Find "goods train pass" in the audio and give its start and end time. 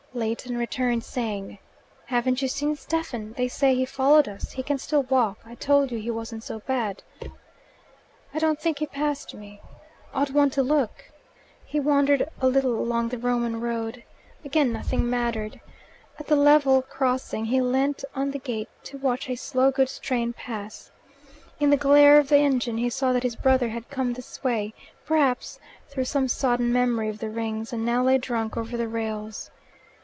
19.71-20.91